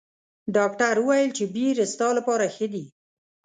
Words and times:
ډاکټر 0.55 0.95
ویل 1.07 1.29
چې 1.37 1.43
بیر 1.55 1.77
ستا 1.93 2.07
لپاره 2.17 2.45
ښه 2.55 2.67
دي. 2.73 2.85